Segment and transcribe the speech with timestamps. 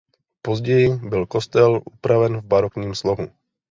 [0.41, 3.27] Později byl kostel upraven v barokním slohu.